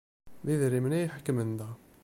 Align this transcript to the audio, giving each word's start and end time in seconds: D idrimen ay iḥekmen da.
D 0.45 0.47
idrimen 0.53 0.95
ay 0.97 1.03
iḥekmen 1.05 1.49
da. 1.59 1.69